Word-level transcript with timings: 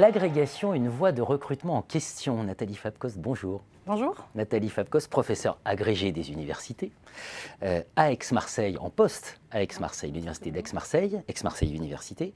L'agrégation, 0.00 0.72
une 0.72 0.88
voie 0.88 1.12
de 1.12 1.20
recrutement 1.20 1.76
en 1.76 1.82
question. 1.82 2.42
Nathalie 2.42 2.74
Fabkos, 2.74 3.18
bonjour. 3.18 3.60
Bonjour. 3.84 4.14
Nathalie 4.34 4.70
Fabkos, 4.70 5.08
professeure 5.10 5.58
agrégée 5.66 6.10
des 6.10 6.32
universités 6.32 6.90
euh, 7.62 7.82
à 7.96 8.10
Aix-Marseille, 8.10 8.78
en 8.78 8.88
poste 8.88 9.38
à 9.50 9.62
Aix-Marseille, 9.62 10.10
l'université 10.10 10.52
d'Aix-Marseille, 10.52 11.20
Aix-Marseille 11.28 11.74
Université, 11.74 12.32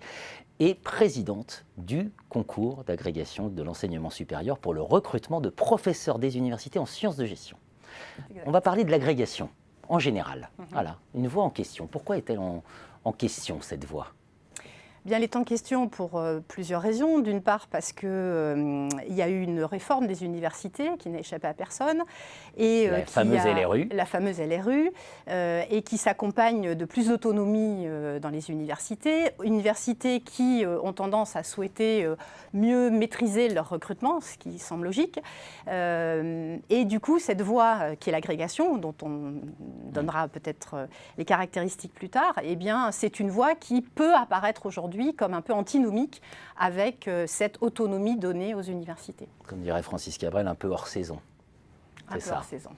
et 0.59 0.75
présidente 0.75 1.65
du 1.79 2.13
concours 2.29 2.85
d'agrégation 2.85 3.49
de 3.49 3.63
l'enseignement 3.63 4.11
supérieur 4.11 4.59
pour 4.59 4.75
le 4.75 4.83
recrutement 4.83 5.41
de 5.41 5.49
professeurs 5.49 6.19
des 6.19 6.37
universités 6.37 6.79
en 6.79 6.85
sciences 6.85 7.17
de 7.17 7.25
gestion. 7.25 7.57
On 8.45 8.51
va 8.51 8.61
parler 8.61 8.85
de 8.85 8.91
l'agrégation 8.91 9.49
en 9.89 9.99
général. 9.99 10.51
Mhm. 10.59 10.67
Voilà, 10.73 10.99
une 11.15 11.29
voie 11.29 11.45
en 11.45 11.51
question. 11.51 11.87
Pourquoi 11.87 12.19
est-elle 12.19 12.41
en 12.41 13.13
question 13.13 13.63
cette 13.63 13.87
voie? 13.87 14.09
Bien, 15.05 15.19
elle 15.19 15.23
est 15.23 15.37
en 15.37 15.45
question 15.45 15.87
pour 15.87 16.17
euh, 16.17 16.41
plusieurs 16.49 16.81
raisons. 16.81 17.19
D'une 17.19 17.43
part, 17.43 17.67
parce 17.67 17.93
qu'il 17.93 18.09
euh, 18.09 18.89
y 19.11 19.21
a 19.21 19.29
eu 19.29 19.43
une 19.43 19.63
réforme 19.63 20.07
des 20.07 20.25
universités 20.25 20.89
qui 20.99 21.11
n'a 21.11 21.19
échappé 21.19 21.47
à 21.47 21.53
personne. 21.53 22.03
Et, 22.57 22.89
la, 22.89 23.05
fameuse 23.05 23.45
LRU. 23.45 23.89
la 23.93 24.07
fameuse 24.07 24.41
LRU. 24.41 24.91
et 25.29 25.83
qui 25.83 25.99
s'accompagne 25.99 26.75
de 26.75 26.85
plus 26.87 27.09
d'autonomie 27.09 27.85
euh, 27.87 28.19
dans 28.19 28.31
les 28.31 28.51
universités. 28.51 29.29
Universités 29.43 30.21
qui 30.21 30.65
ont 30.83 30.95
tendance 30.95 31.37
à 31.37 31.43
souhaiter 31.43 32.09
mieux 32.55 32.89
maîtriser 32.89 33.51
leur 33.51 33.69
recrutement, 33.69 34.23
ce 34.23 34.39
qui 34.39 34.59
semble 34.59 34.85
logique. 34.85 35.21
et 35.69 36.85
du 36.87 37.01
coup, 37.01 37.19
cette 37.19 37.43
voie 37.43 37.95
qui 37.97 38.09
est 38.09 38.13
l'agrégation, 38.13 38.79
dont 38.79 38.95
on 39.03 39.35
donnera 39.93 40.29
peut-être 40.29 40.89
les 41.19 41.25
caractéristiques 41.27 41.93
plus 41.93 42.09
tard, 42.09 42.35
eh 42.43 42.57
bien, 42.57 42.91
c'est 42.91 43.21
une 43.21 43.31
voie 43.31 43.55
qui 43.55 43.83
peut 43.83 44.15
apparaître 44.15 44.65
aujourd'hui 44.65 44.94
comme 45.17 45.35
un 45.35 45.43
peu 45.43 45.53
antinomique 45.53 46.23
avec 46.59 47.09
euh, 47.09 47.27
cette 47.27 47.63
autonomie 47.63 48.17
donnée 48.17 48.55
aux 48.55 48.63
universités. 48.63 49.29
Comme 49.47 49.61
dirait 49.61 49.83
Francis 49.83 50.19
Cabrel, 50.19 50.47
un 50.47 50.55
peu 50.55 50.69
hors 50.69 50.87
saison. 50.87 51.19
C'est 52.13 52.21
ça. 52.21 52.37
Hors 52.37 52.45
saison. 52.45 52.71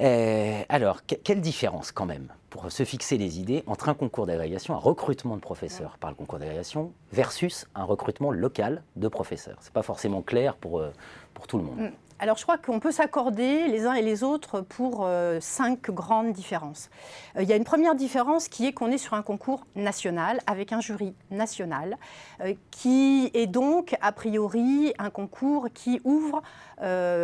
Euh, 0.00 0.62
alors, 0.68 1.00
quelle 1.04 1.40
différence 1.40 1.92
quand 1.92 2.06
même, 2.06 2.28
pour 2.48 2.70
se 2.70 2.84
fixer 2.84 3.16
les 3.16 3.38
idées, 3.38 3.62
entre 3.66 3.88
un 3.88 3.94
concours 3.94 4.26
d'agrégation, 4.26 4.74
un 4.74 4.78
recrutement 4.78 5.36
de 5.36 5.40
professeurs 5.40 5.98
par 5.98 6.10
le 6.10 6.16
concours 6.16 6.38
d'agrégation, 6.38 6.92
versus 7.12 7.66
un 7.74 7.84
recrutement 7.84 8.30
local 8.30 8.82
de 8.96 9.08
professeurs? 9.08 9.58
Ce 9.60 9.66
n'est 9.66 9.72
pas 9.72 9.82
forcément 9.82 10.22
clair 10.22 10.56
pour, 10.56 10.80
euh, 10.80 10.90
pour 11.34 11.46
tout 11.46 11.58
le 11.58 11.64
monde. 11.64 11.90
Alors 12.22 12.36
je 12.36 12.42
crois 12.42 12.58
qu'on 12.58 12.80
peut 12.80 12.92
s'accorder 12.92 13.66
les 13.68 13.86
uns 13.86 13.94
et 13.94 14.02
les 14.02 14.22
autres 14.22 14.60
pour 14.60 15.06
euh, 15.06 15.38
cinq 15.40 15.90
grandes 15.90 16.34
différences. 16.34 16.90
Euh, 17.34 17.42
il 17.42 17.48
y 17.48 17.52
a 17.54 17.56
une 17.56 17.64
première 17.64 17.94
différence 17.94 18.48
qui 18.48 18.66
est 18.66 18.74
qu'on 18.74 18.90
est 18.90 18.98
sur 18.98 19.14
un 19.14 19.22
concours 19.22 19.64
national 19.74 20.38
avec 20.46 20.74
un 20.74 20.82
jury 20.82 21.14
national 21.30 21.96
euh, 22.42 22.52
qui 22.70 23.30
est 23.32 23.46
donc 23.46 23.96
a 24.02 24.12
priori 24.12 24.92
un 24.98 25.08
concours 25.08 25.68
qui 25.72 26.02
ouvre 26.04 26.42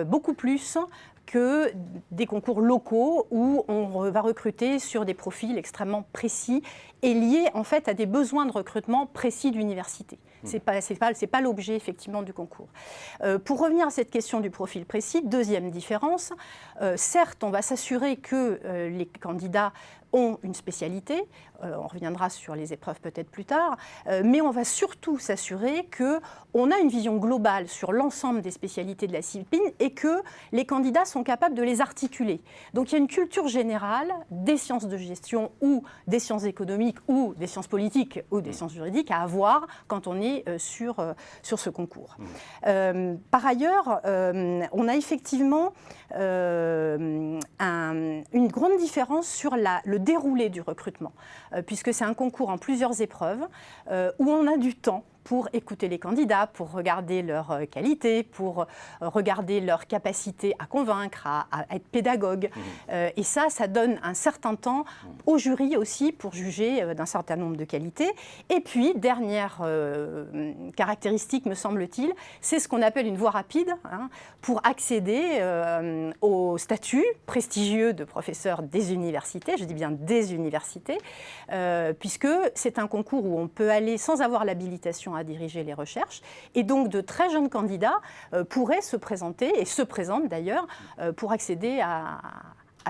beaucoup 0.06 0.34
plus 0.34 0.78
que 1.26 1.72
des 2.10 2.26
concours 2.26 2.60
locaux 2.60 3.26
où 3.30 3.64
on 3.68 4.10
va 4.10 4.20
recruter 4.20 4.78
sur 4.78 5.04
des 5.04 5.14
profils 5.14 5.58
extrêmement 5.58 6.04
précis 6.12 6.62
et 7.06 7.14
liés 7.14 7.48
en 7.54 7.62
fait 7.62 7.88
à 7.88 7.94
des 7.94 8.04
besoins 8.04 8.46
de 8.46 8.52
recrutement 8.52 9.06
précis 9.06 9.52
d'université. 9.52 10.18
Ce 10.44 10.54
n'est 10.54 10.60
pas, 10.60 10.80
pas, 10.80 11.12
pas 11.30 11.40
l'objet 11.40 11.76
effectivement 11.76 12.22
du 12.22 12.32
concours. 12.32 12.68
Euh, 13.22 13.38
pour 13.38 13.60
revenir 13.60 13.86
à 13.86 13.90
cette 13.90 14.10
question 14.10 14.40
du 14.40 14.50
profil 14.50 14.84
précis, 14.84 15.22
deuxième 15.22 15.70
différence, 15.70 16.32
euh, 16.82 16.94
certes 16.96 17.42
on 17.44 17.50
va 17.50 17.62
s'assurer 17.62 18.16
que 18.16 18.60
euh, 18.64 18.90
les 18.90 19.06
candidats 19.06 19.72
ont 20.12 20.38
une 20.42 20.54
spécialité, 20.54 21.24
on 21.62 21.88
reviendra 21.88 22.30
sur 22.30 22.54
les 22.54 22.72
épreuves 22.72 23.00
peut-être 23.00 23.28
plus 23.28 23.44
tard, 23.44 23.76
mais 24.24 24.40
on 24.40 24.50
va 24.50 24.64
surtout 24.64 25.18
s'assurer 25.18 25.88
qu'on 25.94 26.70
a 26.70 26.78
une 26.78 26.88
vision 26.88 27.16
globale 27.16 27.66
sur 27.66 27.92
l'ensemble 27.92 28.40
des 28.40 28.52
spécialités 28.52 29.08
de 29.08 29.12
la 29.12 29.20
discipline 29.20 29.62
et 29.80 29.90
que 29.92 30.22
les 30.52 30.64
candidats 30.64 31.04
sont 31.04 31.24
capables 31.24 31.54
de 31.54 31.62
les 31.62 31.80
articuler. 31.80 32.40
Donc 32.72 32.90
il 32.90 32.92
y 32.92 32.94
a 32.94 32.98
une 32.98 33.08
culture 33.08 33.48
générale 33.48 34.10
des 34.30 34.56
sciences 34.56 34.86
de 34.86 34.96
gestion 34.96 35.50
ou 35.60 35.82
des 36.06 36.20
sciences 36.20 36.44
économiques 36.44 36.95
ou 37.08 37.34
des 37.36 37.46
sciences 37.46 37.66
politiques 37.66 38.20
ou 38.30 38.40
des 38.40 38.52
sciences 38.52 38.72
juridiques 38.72 39.10
à 39.10 39.20
avoir 39.20 39.66
quand 39.88 40.06
on 40.06 40.20
est 40.20 40.48
euh, 40.48 40.58
sur, 40.58 41.00
euh, 41.00 41.12
sur 41.42 41.58
ce 41.58 41.70
concours. 41.70 42.16
Mmh. 42.18 42.24
Euh, 42.66 43.14
par 43.30 43.46
ailleurs, 43.46 44.00
on 44.04 44.88
a 44.88 44.96
effectivement 44.96 45.72
une 46.14 47.40
grande 48.48 48.76
différence 48.78 49.28
sur 49.28 49.56
la, 49.56 49.80
le 49.84 49.98
déroulé 49.98 50.48
du 50.48 50.60
recrutement, 50.60 51.12
puisque 51.66 51.92
c'est 51.92 52.04
un 52.04 52.14
concours 52.14 52.50
en 52.50 52.58
plusieurs 52.58 53.00
épreuves 53.00 53.46
où 53.90 54.30
on 54.30 54.46
a 54.46 54.56
du 54.56 54.74
temps 54.74 55.04
pour 55.26 55.48
écouter 55.52 55.88
les 55.88 55.98
candidats, 55.98 56.46
pour 56.46 56.70
regarder 56.70 57.20
leur 57.20 57.50
euh, 57.50 57.66
qualité, 57.66 58.22
pour 58.22 58.60
euh, 58.60 58.64
regarder 59.00 59.60
leur 59.60 59.88
capacité 59.88 60.54
à 60.60 60.66
convaincre, 60.66 61.26
à, 61.26 61.66
être 61.72 61.88
pédagogue. 61.88 62.48
Mmh. 62.54 62.60
Euh, 62.90 63.10
et 63.16 63.24
ça, 63.24 63.46
ça 63.48 63.66
donne 63.66 63.98
un 64.04 64.14
certain 64.14 64.54
temps 64.54 64.84
mmh. 64.84 65.08
au 65.26 65.36
jury 65.36 65.76
aussi 65.76 66.12
pour 66.12 66.32
juger 66.32 66.94
d'un 66.94 67.06
certain 67.06 67.34
nombre 67.34 67.56
de 67.56 67.64
qualités. 67.64 68.08
Et 68.50 68.60
puis, 68.60 68.94
dernière 68.94 69.62
caractéristique, 70.76 71.46
me 71.46 71.54
semble-t-il, 71.54 72.12
c'est 72.40 72.60
ce 72.60 72.68
qu'on 72.68 72.82
appelle 72.82 73.08
une 73.08 73.16
voie 73.16 73.30
rapide 73.30 73.70
hein, 73.84 74.08
pour 74.40 74.64
accéder 74.64 75.42
au 76.20 76.56
statut 76.58 77.04
prestigieux 77.26 77.92
de 77.92 78.04
professeur 78.04 78.62
des 78.62 78.92
universités, 78.92 79.56
je 79.56 79.64
dis 79.64 79.74
bien 79.74 79.90
des 79.90 80.34
universités, 80.34 80.98
puisque 81.98 82.28
c'est 82.54 82.78
un 82.78 82.86
concours 82.86 83.24
où 83.24 83.40
on 83.40 83.48
peut 83.48 83.70
aller 83.70 83.98
sans 83.98 84.20
avoir 84.20 84.44
l'habilitation 84.44 85.15
à 85.16 85.24
diriger 85.24 85.64
les 85.64 85.74
recherches. 85.74 86.22
Et 86.54 86.62
donc 86.62 86.88
de 86.88 87.00
très 87.00 87.30
jeunes 87.30 87.48
candidats 87.48 88.00
euh, 88.32 88.44
pourraient 88.44 88.82
se 88.82 88.96
présenter, 88.96 89.60
et 89.60 89.64
se 89.64 89.82
présentent 89.82 90.28
d'ailleurs, 90.28 90.66
euh, 90.98 91.12
pour 91.12 91.32
accéder 91.32 91.80
à, 91.80 92.20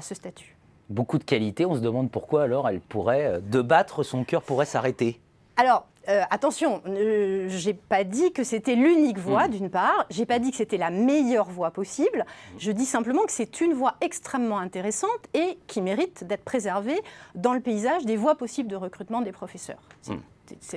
ce 0.00 0.14
statut. 0.14 0.56
Beaucoup 0.90 1.18
de 1.18 1.24
qualités, 1.24 1.64
on 1.64 1.74
se 1.74 1.80
demande 1.80 2.10
pourquoi 2.10 2.42
alors 2.42 2.68
elle 2.68 2.80
pourrait, 2.80 3.26
euh, 3.26 3.40
de 3.40 3.62
battre, 3.62 4.02
son 4.02 4.24
cœur 4.24 4.42
pourrait 4.42 4.66
s'arrêter. 4.66 5.20
Alors, 5.56 5.86
attention, 6.30 6.82
je 6.84 7.46
j'ai 7.48 7.72
pas 7.72 8.04
dit 8.04 8.30
que 8.32 8.44
c'était 8.44 8.74
l'unique 8.74 9.18
voie, 9.18 9.48
hmm. 9.48 9.50
d'une 9.52 9.70
part. 9.70 10.06
J'ai 10.10 10.26
pas 10.26 10.38
dit 10.38 10.50
que 10.50 10.58
c'était 10.58 10.76
la 10.76 10.90
meilleure 10.90 11.48
voie 11.48 11.70
possible. 11.70 12.26
Je 12.58 12.70
dis 12.70 12.84
simplement 12.84 13.24
que 13.24 13.32
c'est 13.32 13.62
une 13.62 13.72
voie 13.72 13.94
extrêmement 14.02 14.58
intéressante 14.58 15.10
et 15.32 15.58
qui 15.66 15.80
mérite 15.80 16.24
d'être 16.24 16.44
préservée 16.44 17.00
dans 17.34 17.54
le 17.54 17.60
paysage 17.60 18.04
des 18.04 18.16
voies 18.16 18.36
possibles 18.36 18.68
de 18.68 18.76
recrutement 18.76 19.22
des 19.22 19.32
professeurs. 19.32 19.80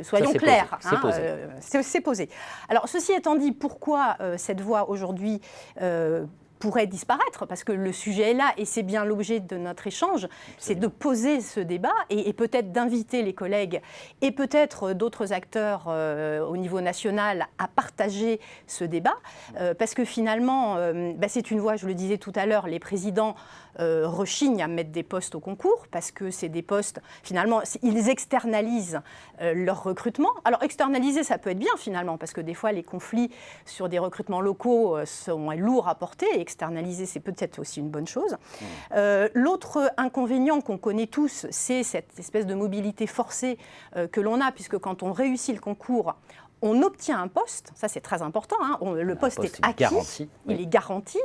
Soyons 0.03 0.33
clairs, 0.33 0.79
c'est 0.79 2.01
posé. 2.01 2.01
posé. 2.01 2.29
Alors, 2.69 2.87
ceci 2.87 3.13
étant 3.13 3.35
dit, 3.35 3.51
pourquoi 3.51 4.15
euh, 4.19 4.35
cette 4.37 4.61
voie 4.61 4.89
aujourd'hui 4.89 5.41
euh, 5.81 6.25
pourrait 6.59 6.87
disparaître, 6.87 7.45
parce 7.45 7.63
que 7.63 7.71
le 7.71 7.91
sujet 7.91 8.31
est 8.31 8.33
là 8.33 8.53
et 8.57 8.65
c'est 8.65 8.83
bien 8.83 9.05
l'objet 9.05 9.39
de 9.39 9.57
notre 9.57 9.87
échange, 9.87 10.27
c'est 10.57 10.75
de 10.75 10.87
poser 10.87 11.41
ce 11.41 11.59
débat 11.59 11.93
et, 12.09 12.33
peut-être 12.33 12.71
d'inviter 12.71 13.23
les 13.23 13.33
collègues 13.33 13.81
et 14.21 14.31
peut-être 14.31 14.93
d'autres 14.93 15.33
acteurs 15.33 15.85
euh, 15.87 16.45
au 16.45 16.57
niveau 16.57 16.81
national 16.81 17.47
à 17.57 17.67
partager 17.67 18.39
ce 18.67 18.83
débat, 18.83 19.15
euh, 19.57 19.73
parce 19.73 19.93
que 19.93 20.05
finalement, 20.05 20.75
euh, 20.77 21.13
bah, 21.17 21.27
c'est 21.29 21.51
une 21.51 21.59
voie, 21.59 21.75
je 21.75 21.87
le 21.87 21.93
disais 21.93 22.17
tout 22.17 22.33
à 22.35 22.45
l'heure, 22.45 22.67
les 22.67 22.79
présidents 22.79 23.35
rechignent 23.77 24.61
à 24.61 24.67
mettre 24.67 24.89
des 24.89 25.03
postes 25.03 25.35
au 25.35 25.39
concours, 25.39 25.87
parce 25.89 26.11
que 26.11 26.31
c'est 26.31 26.49
des 26.49 26.63
postes, 26.63 26.99
finalement, 27.23 27.61
ils 27.81 28.09
externalisent 28.09 28.99
leur 29.39 29.83
recrutement. 29.83 30.31
Alors 30.43 30.61
externaliser, 30.63 31.23
ça 31.23 31.37
peut 31.37 31.51
être 31.51 31.59
bien 31.59 31.71
finalement, 31.77 32.17
parce 32.17 32.33
que 32.33 32.41
des 32.41 32.55
fois, 32.55 32.73
les 32.73 32.83
conflits 32.83 33.31
sur 33.65 33.87
des 33.87 33.97
recrutements 33.97 34.41
locaux 34.41 34.97
sont 35.05 35.51
lourds 35.51 35.87
à 35.87 35.95
porter 35.95 36.25
externaliser, 36.49 37.05
c'est 37.05 37.19
peut-être 37.19 37.59
aussi 37.59 37.79
une 37.79 37.89
bonne 37.89 38.07
chose. 38.07 38.33
Mmh. 38.33 38.65
Euh, 38.95 39.29
l'autre 39.35 39.91
inconvénient 39.97 40.61
qu'on 40.61 40.79
connaît 40.79 41.07
tous, 41.07 41.45
c'est 41.51 41.83
cette 41.83 42.17
espèce 42.17 42.47
de 42.47 42.55
mobilité 42.55 43.05
forcée 43.05 43.59
euh, 43.95 44.07
que 44.07 44.19
l'on 44.19 44.41
a, 44.41 44.51
puisque 44.51 44.79
quand 44.79 45.03
on 45.03 45.11
réussit 45.11 45.53
le 45.53 45.61
concours, 45.61 46.15
on 46.61 46.81
obtient 46.81 47.21
un 47.21 47.27
poste, 47.27 47.71
ça 47.75 47.87
c'est 47.87 48.01
très 48.01 48.21
important, 48.21 48.57
hein. 48.61 48.79
le 48.93 49.15
poste, 49.15 49.43
est 49.43 49.59
acquis, 49.61 50.27
il 50.47 50.59
est 50.59 50.65
garanti. 50.65 51.19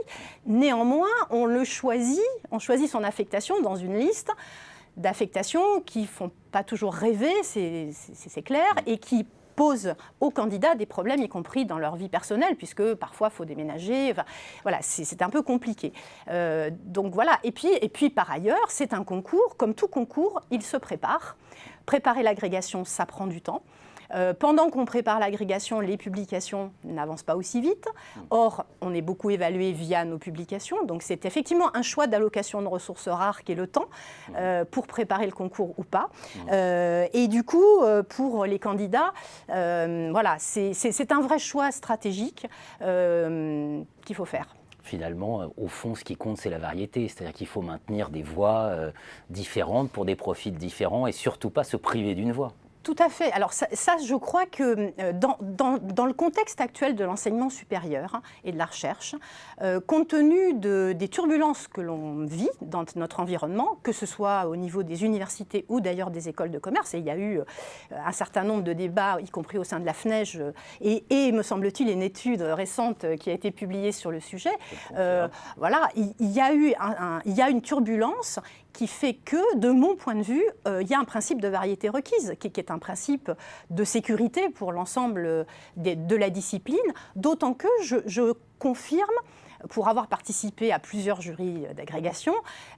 Néanmoins, 0.46 1.16
on 1.30 1.46
le 1.46 1.64
choisit, 1.64 2.20
on 2.50 2.58
choisit 2.58 2.88
son 2.88 3.02
affectation 3.02 3.60
dans 3.62 3.74
une 3.74 3.98
liste 3.98 4.30
d'affectations 4.96 5.80
qui 5.80 6.06
font 6.06 6.30
pas 6.52 6.62
toujours 6.62 6.94
rêver, 6.94 7.32
c'est 7.42 8.42
clair, 8.44 8.72
mmh. 8.74 8.90
et 8.90 8.98
qui 8.98 9.26
posent 9.54 9.94
aux 10.20 10.30
candidats 10.30 10.74
des 10.74 10.86
problèmes, 10.86 11.22
y 11.22 11.28
compris 11.28 11.64
dans 11.66 11.78
leur 11.78 11.96
vie 11.96 12.08
personnelle, 12.08 12.56
puisque 12.56 12.94
parfois 12.94 13.28
il 13.32 13.36
faut 13.36 13.44
déménager. 13.44 14.14
voilà, 14.62 14.78
c'est 14.80 15.22
un 15.22 15.30
peu 15.30 15.42
compliqué. 15.42 15.92
Euh, 16.28 16.70
donc 16.72 17.14
voilà. 17.14 17.38
Et 17.44 17.52
puis, 17.52 17.68
et 17.80 17.88
puis 17.88 18.10
par 18.10 18.30
ailleurs, 18.30 18.66
c'est 18.68 18.92
un 18.92 19.04
concours. 19.04 19.56
Comme 19.56 19.74
tout 19.74 19.88
concours, 19.88 20.42
il 20.50 20.62
se 20.62 20.76
prépare. 20.76 21.36
Préparer 21.86 22.22
l'agrégation, 22.22 22.84
ça 22.84 23.06
prend 23.06 23.26
du 23.26 23.40
temps. 23.40 23.62
Euh, 24.12 24.34
pendant 24.34 24.70
qu'on 24.70 24.84
prépare 24.84 25.18
l'agrégation, 25.18 25.80
les 25.80 25.96
publications 25.96 26.72
n'avancent 26.84 27.22
pas 27.22 27.36
aussi 27.36 27.60
vite. 27.60 27.88
Or, 28.30 28.64
on 28.80 28.94
est 28.94 29.02
beaucoup 29.02 29.30
évalué 29.30 29.72
via 29.72 30.04
nos 30.04 30.18
publications. 30.18 30.84
Donc, 30.84 31.02
c'est 31.02 31.24
effectivement 31.24 31.74
un 31.76 31.82
choix 31.82 32.06
d'allocation 32.06 32.62
de 32.62 32.68
ressources 32.68 33.08
rares 33.08 33.42
qui 33.42 33.52
est 33.52 33.56
le 33.56 33.66
temps 33.66 33.88
euh, 34.36 34.64
pour 34.64 34.86
préparer 34.86 35.26
le 35.26 35.32
concours 35.32 35.74
ou 35.78 35.84
pas. 35.84 36.10
Euh, 36.50 37.06
et 37.12 37.28
du 37.28 37.44
coup, 37.44 37.82
pour 38.08 38.44
les 38.44 38.58
candidats, 38.58 39.12
voilà, 39.48 40.36
c'est 40.38 41.12
un 41.12 41.20
vrai 41.20 41.38
choix 41.38 41.72
stratégique 41.72 42.46
qu'il 42.80 44.16
faut 44.16 44.24
faire 44.24 44.54
finalement, 44.86 45.50
au 45.56 45.66
fond, 45.66 45.94
ce 45.94 46.04
qui 46.04 46.14
compte, 46.14 46.36
c'est 46.36 46.50
la 46.50 46.58
variété. 46.58 47.08
C'est-à-dire 47.08 47.32
qu'il 47.32 47.46
faut 47.46 47.62
maintenir 47.62 48.10
des 48.10 48.22
voix 48.22 48.70
différentes 49.30 49.90
pour 49.90 50.04
des 50.04 50.14
profils 50.14 50.54
différents 50.54 51.06
et 51.06 51.12
surtout 51.12 51.48
pas 51.48 51.64
se 51.64 51.78
priver 51.78 52.14
d'une 52.14 52.32
voix. 52.32 52.52
Tout 52.84 52.96
à 52.98 53.08
fait. 53.08 53.32
Alors 53.32 53.54
ça, 53.54 53.66
je 54.04 54.14
crois 54.14 54.44
que 54.44 54.92
euh, 55.00 55.12
dans, 55.14 56.06
le 56.06 56.12
contexte 56.12 56.60
actuel 56.60 56.94
de 56.94 57.02
l'enseignement 57.02 57.48
supérieur 57.48 58.16
hein, 58.16 58.22
et 58.44 58.52
de 58.52 58.58
la 58.58 58.66
recherche, 58.66 59.16
euh, 59.62 59.80
compte 59.80 60.08
tenu 60.08 60.52
des 60.52 61.08
turbulences 61.08 61.66
que 61.66 61.80
l'on 61.80 62.26
vit 62.26 62.50
dans 62.60 62.84
notre 62.96 63.20
environnement, 63.20 63.78
que 63.82 63.92
ce 63.92 64.04
soit 64.04 64.46
au 64.48 64.56
niveau 64.56 64.82
des 64.82 65.02
universités 65.02 65.64
ou 65.70 65.80
d'ailleurs 65.80 66.10
des 66.10 66.28
écoles 66.28 66.50
de 66.50 66.58
commerce, 66.58 66.92
et 66.92 66.98
il 66.98 67.06
y 67.06 67.10
a 67.10 67.16
eu 67.16 67.38
euh, 67.38 67.44
un 67.90 68.12
certain 68.12 68.44
nombre 68.44 68.62
de 68.62 68.74
débats, 68.74 69.18
y 69.22 69.30
compris 69.30 69.56
au 69.56 69.64
sein 69.64 69.80
de 69.80 69.86
la 69.86 69.94
FNEJ, 69.94 70.42
et, 70.82 71.32
me 71.32 71.42
semble-t-il 71.42 71.88
une 71.88 72.02
étude 72.02 72.42
récente 72.42 73.16
qui 73.16 73.30
a 73.30 73.32
été 73.32 73.50
publiée 73.50 73.92
sur 73.92 74.10
le 74.10 74.20
sujet, 74.20 74.52
voilà, 75.56 75.88
il, 75.96 76.30
y 76.30 76.40
a 76.40 76.54
eu 76.54 76.74
il 77.24 77.32
y 77.32 77.40
a 77.40 77.48
une 77.48 77.62
turbulence 77.62 78.40
qui 78.74 78.88
fait 78.88 79.14
que, 79.14 79.56
de 79.56 79.70
mon 79.70 79.96
point 79.96 80.16
de 80.16 80.22
vue, 80.22 80.44
euh, 80.66 80.82
il 80.82 80.88
y 80.88 80.94
a 80.94 80.98
un 80.98 81.04
principe 81.04 81.40
de 81.40 81.48
variété 81.48 81.88
requise, 81.88 82.34
qui, 82.38 82.48
est 82.48 82.70
un 82.70 82.78
principe 82.78 83.30
de 83.70 83.84
sécurité 83.84 84.50
pour 84.50 84.72
l'ensemble 84.72 85.46
de, 85.76 86.16
la 86.16 86.28
discipline, 86.28 86.76
d'autant 87.16 87.54
que 87.54 87.68
je, 87.82 88.34
confirme 88.58 89.08
pour 89.68 89.88
avoir 89.88 90.06
participé 90.06 90.72
à 90.72 90.78
plusieurs 90.78 91.20
jurys 91.20 91.66
d'agrégation, 91.74 92.32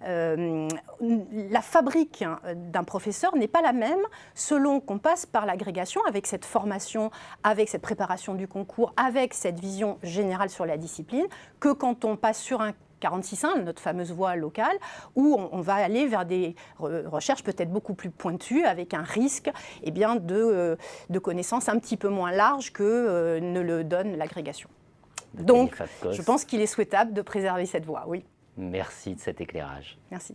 euh, 0.05 0.69
la 1.01 1.61
fabrique 1.61 2.25
d'un 2.55 2.83
professeur 2.83 3.37
n'est 3.37 3.47
pas 3.47 3.61
la 3.61 3.73
même 3.73 4.01
selon 4.35 4.81
qu'on 4.81 4.99
passe 4.99 5.27
par 5.27 5.47
l'agrégation 5.47 6.01
avec 6.09 6.27
cette 6.27 6.45
formation, 6.45 7.11
avec 7.45 7.69
cette 7.69 7.83
préparation 7.83 8.35
du 8.35 8.49
concours, 8.49 8.95
avec 8.97 9.35
cette 9.35 9.61
vision 9.61 9.99
générale 10.03 10.51
sur 10.51 10.67
la 10.67 10.77
discipline, 10.77 11.27
que 11.61 11.73
quand 11.73 12.05
on 12.05 12.17
passe 12.17 12.41
sur 12.41 12.63
un 12.63 12.73
46.1, 13.01 13.63
notre 13.63 13.83
fameuse 13.83 14.13
voie 14.13 14.37
locale, 14.37 14.77
où 15.15 15.37
on, 15.53 15.61
va 15.61 15.75
aller 15.75 16.07
vers 16.07 16.25
des 16.25 16.55
recherches 16.79 17.43
peut-être 17.43 17.71
beaucoup 17.71 17.95
plus 17.95 18.11
pointues, 18.11 18.65
avec 18.65 18.95
un 18.95 19.03
risque 19.03 19.51
eh 19.83 19.91
bien, 19.91 20.17
de, 20.17 20.35
euh, 20.35 20.77
de 21.11 21.19
connaissances 21.19 21.69
un 21.69 21.79
petit 21.79 21.97
peu 21.97 22.09
moins 22.09 22.33
larges 22.33 22.73
que 22.73 22.83
euh, 22.83 23.41
ne 23.41 23.61
le 23.61 23.85
donne 23.85 24.17
l'agrégation. 24.17 24.69
Donc, 25.35 25.77
je 26.11 26.23
pense 26.23 26.45
qu'il 26.45 26.61
est 26.61 26.67
souhaitable 26.67 27.13
de 27.13 27.23
préserver 27.23 27.67
cette 27.67 27.85
voie, 27.85 28.05
oui. 28.07 28.25
Merci 28.57 29.15
de 29.15 29.21
cet 29.21 29.41
éclairage. 29.41 29.99
Merci. 30.11 30.35